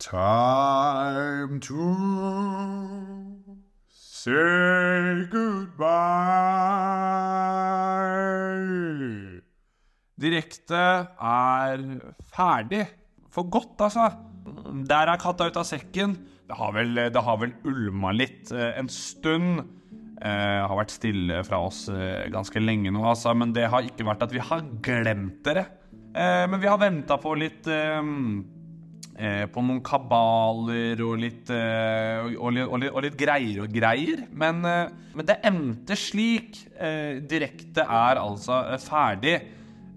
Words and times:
Time 0.00 1.60
to 1.60 1.76
say 3.92 5.28
goodbye. 5.28 5.82
Direkte 10.16 10.80
er 11.20 11.84
ferdig. 12.32 12.86
For 13.28 13.44
godt, 13.52 13.76
altså. 13.84 14.08
Der 14.88 15.12
er 15.12 15.20
katta 15.20 15.50
ut 15.50 15.58
av 15.60 15.66
sekken. 15.68 16.14
Det 16.48 16.56
har 16.56 16.72
vel, 16.72 16.96
det 17.12 17.22
har 17.26 17.36
vel 17.42 17.52
ulma 17.68 18.14
litt 18.16 18.48
eh, 18.56 18.72
en 18.80 18.88
stund. 18.88 19.60
Eh, 20.16 20.62
har 20.64 20.78
vært 20.80 20.94
stille 20.96 21.42
fra 21.44 21.60
oss 21.66 21.90
eh, 21.92 22.24
ganske 22.32 22.56
lenge 22.64 22.88
nå, 22.88 23.04
altså. 23.04 23.36
Men 23.36 23.52
det 23.52 23.68
har 23.68 23.84
ikke 23.84 24.08
vært 24.08 24.24
at 24.24 24.32
vi 24.32 24.40
har 24.48 24.64
glemt 24.80 25.44
dere. 25.44 25.66
Eh, 26.16 26.48
men 26.48 26.56
vi 26.56 26.72
har 26.72 26.80
venta 26.80 27.20
på 27.20 27.36
litt 27.36 27.68
eh, 27.68 28.00
eh, 29.20 29.44
På 29.52 29.62
noen 29.64 29.82
kabaler 29.84 31.00
og 31.04 31.20
litt, 31.20 31.52
eh, 31.52 32.24
og, 32.24 32.34
og, 32.40 32.60
og, 32.64 32.88
og 32.90 33.04
litt 33.04 33.18
greier 33.20 33.62
og 33.64 33.72
greier. 33.74 34.24
Men, 34.32 34.64
eh, 34.66 34.90
men 35.16 35.28
det 35.28 35.40
endte 35.46 35.98
slik. 35.98 36.62
Eh, 36.80 37.20
direkte 37.28 37.84
er 37.84 38.20
altså 38.22 38.62
ferdig. 38.82 39.38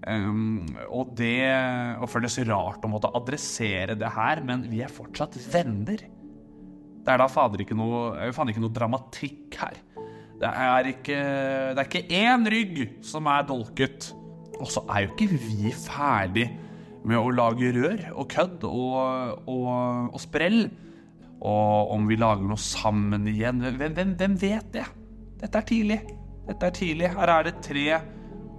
Um, 0.04 0.66
og 0.92 1.14
det 1.16 1.48
Og 1.96 2.10
føles 2.12 2.34
rart 2.44 2.82
å 2.84 2.90
måtte 2.92 3.08
adressere 3.16 3.94
det 3.96 4.10
her, 4.12 4.42
men 4.44 4.66
vi 4.68 4.82
er 4.84 4.92
fortsatt 4.92 5.38
venner. 5.48 6.02
Det 7.04 7.12
er 7.12 7.20
da 7.20 7.28
fader 7.28 7.62
ikke 7.64 7.76
noe, 7.76 8.10
er 8.20 8.34
faen 8.36 8.52
ikke 8.52 8.60
noe 8.64 8.74
dramatikk 8.74 9.56
her. 9.62 9.80
Det 10.40 10.50
er 10.50 10.90
ikke 10.90 11.22
Det 11.72 11.80
er 11.80 11.88
ikke 11.88 12.20
én 12.20 12.44
rygg 12.52 12.82
som 13.04 13.32
er 13.32 13.48
dolket. 13.48 14.10
Og 14.60 14.68
så 14.70 14.84
er 14.92 15.06
jo 15.06 15.14
ikke 15.14 15.40
vi 15.40 15.72
ferdig 15.72 16.46
med 17.04 17.20
å 17.20 17.32
lage 17.34 17.72
rør 17.76 18.02
og 18.14 18.28
kødd 18.32 18.64
og, 18.68 19.46
og, 19.50 19.70
og 20.14 20.20
sprell. 20.22 20.66
Og 21.44 21.92
om 21.92 22.06
vi 22.08 22.16
lager 22.16 22.46
noe 22.48 22.60
sammen 22.60 23.26
igjen 23.28 23.60
Hvem, 23.60 23.92
hvem, 23.96 24.12
hvem 24.16 24.36
vet 24.40 24.68
det? 24.72 24.84
Dette 25.42 25.60
er 25.60 25.66
tidlig. 25.68 25.98
Dette 26.48 26.70
er 26.70 26.76
tidlig. 26.76 27.10
Her 27.12 27.32
er 27.34 27.48
det 27.48 27.58
tre 27.64 27.86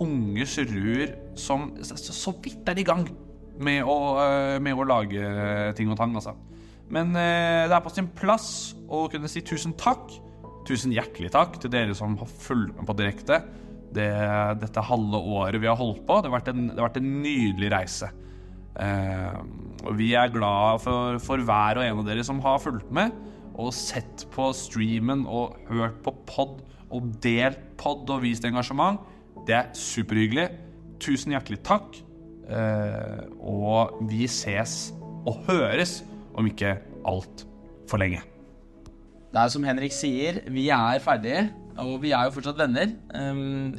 unge 0.04 0.46
surruer 0.50 1.16
som 1.40 1.72
så 1.82 2.36
vidt 2.44 2.68
er 2.70 2.82
i 2.82 2.86
gang 2.86 3.08
med 3.56 3.88
å, 3.88 3.98
eh, 4.20 4.58
med 4.60 4.76
å 4.76 4.86
lage 4.86 5.24
ting 5.78 5.90
og 5.90 5.98
tang, 5.98 6.14
altså. 6.20 6.36
Men 6.92 7.16
eh, 7.18 7.66
det 7.66 7.74
er 7.74 7.84
på 7.86 7.94
sin 7.94 8.10
plass 8.14 8.76
å 8.92 9.06
kunne 9.10 9.32
si 9.32 9.42
tusen 9.46 9.74
takk. 9.80 10.12
Tusen 10.68 10.94
hjertelig 10.94 11.32
takk 11.34 11.58
til 11.62 11.72
dere 11.74 11.96
som 11.98 12.18
har 12.20 12.30
fulgt 12.30 12.76
med 12.78 12.90
på 12.90 12.98
direkte 12.98 13.40
det, 13.96 14.12
dette 14.62 14.84
halve 14.90 15.20
året 15.38 15.62
vi 15.62 15.70
har 15.70 15.80
holdt 15.80 16.04
på. 16.08 16.20
Det 16.20 16.30
har 16.30 16.38
vært 16.38 16.52
en, 16.52 16.68
det 16.72 16.80
har 16.80 16.90
vært 16.90 17.02
en 17.02 17.12
nydelig 17.24 17.72
reise. 17.74 18.12
Eh, 18.76 19.38
og 19.86 19.96
vi 20.00 20.10
er 20.18 20.32
glad 20.34 20.82
for, 20.84 21.20
for 21.24 21.44
hver 21.48 21.80
og 21.80 21.86
en 21.86 22.02
av 22.02 22.08
dere 22.10 22.26
som 22.28 22.42
har 22.44 22.60
fulgt 22.64 22.92
med 22.96 23.14
og 23.56 23.70
sett 23.72 24.26
på 24.34 24.50
streamen 24.52 25.22
og 25.32 25.56
hørt 25.70 26.02
på 26.04 26.12
pod 26.28 26.58
og 26.92 27.06
delt 27.24 27.62
pod 27.80 28.10
og 28.12 28.26
vist 28.26 28.44
engasjement. 28.48 29.00
Det 29.48 29.56
er 29.56 29.70
superhyggelig. 29.78 30.50
Tusen 31.00 31.32
hjertelig 31.36 31.62
takk. 31.64 32.02
Eh, 32.46 33.22
og 33.40 34.02
vi 34.10 34.28
ses 34.30 34.92
og 35.26 35.40
høres 35.48 36.02
om 36.36 36.48
ikke 36.50 36.76
altfor 37.08 38.02
lenge. 38.02 38.22
Det 39.32 39.40
er 39.42 39.52
som 39.52 39.64
Henrik 39.68 39.92
sier, 39.96 40.42
vi 40.52 40.68
er 40.72 41.00
ferdige, 41.04 41.48
og 41.82 41.98
vi 42.04 42.12
er 42.16 42.28
jo 42.28 42.36
fortsatt 42.38 42.60
venner. 42.60 42.94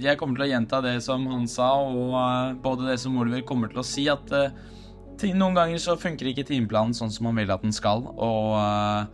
Jeg 0.03 0.19
kommer 0.21 0.37
til 0.37 0.45
å 0.45 0.51
gjenta 0.51 0.83
det 0.85 0.99
som 1.05 1.23
han 1.31 1.47
sa, 1.49 1.71
og 1.81 2.13
uh, 2.13 2.57
både 2.61 2.91
det 2.91 2.99
som 3.01 3.17
Oliver 3.23 3.41
kommer 3.49 3.71
til 3.73 3.81
å 3.81 3.87
si, 3.87 4.05
at 4.13 4.27
ti- 4.29 4.51
noen 5.25 5.57
ganger 5.57 5.81
så 5.83 5.97
funker 6.01 6.31
ikke 6.31 6.47
timeplanen 6.49 6.95
sånn 6.97 7.13
som 7.13 7.29
man 7.29 7.41
vil 7.41 7.53
at 7.53 7.65
den 7.65 7.75
skal, 7.75 8.05
og 8.17 8.55
uh, 8.59 9.07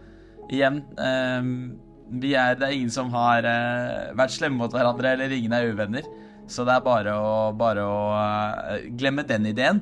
igjen 0.53 0.83
uh, 0.98 1.42
vi 2.12 2.34
er, 2.36 2.58
Det 2.58 2.67
er 2.67 2.75
ingen 2.77 2.92
som 2.92 3.08
har 3.14 3.47
uh, 3.47 4.12
vært 4.19 4.34
slemme 4.34 4.61
mot 4.61 4.73
hverandre, 4.73 5.14
eller 5.14 5.33
ingen 5.33 5.55
er 5.56 5.70
uvenner, 5.73 6.08
så 6.51 6.67
det 6.68 6.74
er 6.74 6.85
bare 6.85 7.14
å, 7.17 7.35
bare 7.57 7.85
å 7.86 8.01
glemme 8.98 9.24
den 9.24 9.46
ideen. 9.52 9.80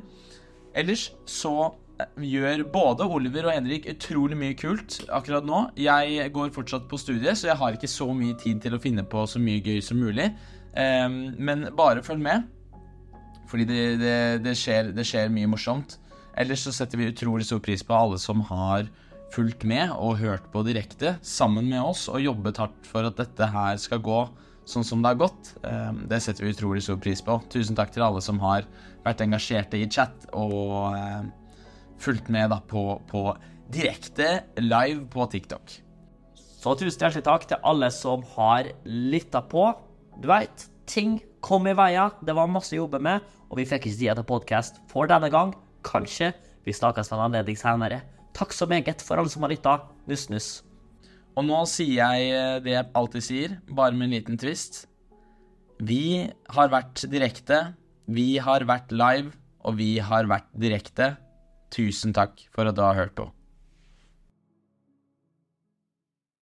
Ellers 0.76 1.08
så 1.26 1.72
gjør 2.20 2.64
både 2.72 3.06
Oliver 3.08 3.48
og 3.48 3.56
Henrik 3.56 3.88
utrolig 3.90 4.38
mye 4.38 4.56
kult 4.58 5.00
akkurat 5.12 5.46
nå. 5.46 5.64
Jeg 5.80 6.30
går 6.34 6.52
fortsatt 6.54 6.86
på 6.90 7.00
studiet, 7.00 7.38
så 7.38 7.50
jeg 7.50 7.58
har 7.60 7.76
ikke 7.76 7.90
så 7.90 8.10
mye 8.16 8.36
tid 8.40 8.62
til 8.62 8.76
å 8.76 8.82
finne 8.82 9.04
på 9.04 9.24
så 9.28 9.42
mye 9.42 9.62
gøy 9.64 9.80
som 9.84 10.00
mulig. 10.00 10.30
Um, 10.76 11.34
men 11.38 11.66
bare 11.76 12.04
følg 12.06 12.22
med, 12.22 12.46
fordi 13.50 13.66
det, 13.66 13.82
det, 14.00 14.14
det, 14.44 14.54
skjer, 14.58 14.92
det 14.94 15.06
skjer 15.08 15.32
mye 15.34 15.50
morsomt. 15.50 15.98
Ellers 16.40 16.62
så 16.64 16.72
setter 16.72 16.96
vi 16.96 17.10
utrolig 17.10 17.44
stor 17.44 17.60
pris 17.60 17.82
på 17.84 17.92
alle 17.92 18.18
som 18.20 18.40
har 18.48 18.86
fulgt 19.34 19.66
med 19.68 19.92
og 19.92 20.18
hørt 20.22 20.46
på 20.52 20.62
direkte 20.66 21.18
sammen 21.26 21.68
med 21.68 21.82
oss 21.84 22.06
og 22.10 22.22
jobbet 22.24 22.60
hardt 22.62 22.88
for 22.88 23.04
at 23.06 23.18
dette 23.20 23.48
her 23.52 23.76
skal 23.82 24.00
gå 24.02 24.22
sånn 24.70 24.86
som 24.86 25.02
det 25.02 25.12
har 25.12 25.20
gått. 25.20 25.52
Ehm, 25.68 26.06
Det 26.08 26.20
setter 26.22 26.44
vi 26.44 26.54
utrolig 26.54 26.82
stor 26.82 26.96
pris 26.96 27.20
på. 27.20 27.36
Tusen 27.52 27.76
takk 27.76 27.92
til 27.92 28.06
alle 28.06 28.22
som 28.24 28.40
har 28.40 28.64
vært 29.04 29.20
engasjerte 29.20 29.76
i 29.76 29.88
chat 29.88 30.26
og 30.32 30.96
ehm, 30.96 31.30
fulgt 32.00 32.30
med 32.32 32.50
på, 32.68 33.00
på 33.10 33.36
direkte 33.70 34.44
live 34.58 35.06
på 35.12 35.28
TikTok. 35.30 35.76
Så 36.34 36.76
tusen 36.76 37.04
hjertelig 37.04 37.24
takk 37.24 37.48
til 37.48 37.60
alle 37.62 37.90
som 37.90 38.24
har 38.36 38.72
lytta 38.84 39.42
på. 39.42 39.74
Du 40.20 40.28
veit, 40.28 40.68
ting 40.86 41.20
kom 41.40 41.66
i 41.66 41.76
veia, 41.76 42.10
Det 42.24 42.34
var 42.34 42.48
masse 42.48 42.72
å 42.74 42.84
jobbe 42.84 43.00
med, 43.00 43.20
og 43.50 43.58
vi 43.58 43.64
fikk 43.64 43.86
ikke 43.86 43.98
tid 43.98 44.16
til 44.16 44.24
podkast 44.24 44.80
for 44.88 45.06
denne 45.06 45.30
gang. 45.30 45.54
Kanskje 45.86 46.32
vi 46.66 46.74
snakkes 46.76 47.10
ved 47.10 47.18
en 47.18 47.26
anledning 47.28 47.58
senere. 47.58 48.02
Takk 48.36 48.52
så 48.54 48.68
meget 48.70 49.02
for 49.04 49.20
alle 49.20 49.32
som 49.32 49.44
har 49.46 49.52
lytta. 49.52 49.78
Nuss, 50.10 50.28
nuss. 50.30 50.50
Og 51.38 51.46
nå 51.46 51.62
sier 51.70 51.96
jeg 52.00 52.30
eh, 52.34 52.60
det 52.64 52.74
jeg 52.74 52.90
alltid 52.98 53.24
sier, 53.24 53.58
bare 53.70 53.96
med 53.96 54.08
en 54.08 54.16
liten 54.18 54.40
twist. 54.40 54.84
Vi 55.80 56.28
har 56.52 56.72
vært 56.72 57.06
direkte, 57.08 57.60
vi 58.10 58.34
har 58.42 58.66
vært 58.68 58.92
live, 58.92 59.32
og 59.64 59.78
vi 59.78 59.94
har 60.04 60.28
vært 60.28 60.50
direkte. 60.58 61.14
Tusen 61.72 62.12
takk 62.16 62.42
for 62.52 62.68
at 62.68 62.76
du 62.76 62.82
har 62.84 62.98
hørt 62.98 63.14
på. 63.16 63.30